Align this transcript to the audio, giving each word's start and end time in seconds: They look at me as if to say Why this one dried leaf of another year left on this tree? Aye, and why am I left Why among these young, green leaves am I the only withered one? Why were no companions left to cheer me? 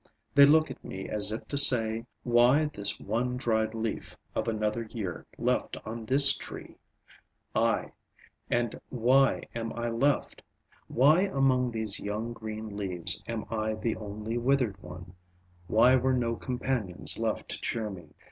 They 0.33 0.47
look 0.47 0.71
at 0.71 0.83
me 0.83 1.07
as 1.07 1.31
if 1.31 1.47
to 1.49 1.59
say 1.59 2.07
Why 2.23 2.65
this 2.65 2.99
one 2.99 3.37
dried 3.37 3.75
leaf 3.75 4.17
of 4.33 4.47
another 4.47 4.81
year 4.81 5.27
left 5.37 5.77
on 5.85 6.05
this 6.07 6.35
tree? 6.35 6.79
Aye, 7.53 7.91
and 8.49 8.81
why 8.89 9.43
am 9.53 9.71
I 9.73 9.89
left 9.91 10.41
Why 10.87 11.21
among 11.27 11.69
these 11.69 11.99
young, 11.99 12.33
green 12.33 12.75
leaves 12.75 13.21
am 13.27 13.45
I 13.51 13.75
the 13.75 13.95
only 13.95 14.39
withered 14.39 14.81
one? 14.81 15.13
Why 15.67 15.95
were 15.97 16.13
no 16.13 16.35
companions 16.35 17.19
left 17.19 17.47
to 17.49 17.61
cheer 17.61 17.91
me? 17.91 18.15